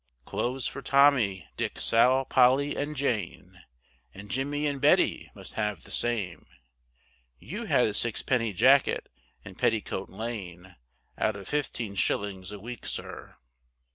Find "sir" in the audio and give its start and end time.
12.87-13.35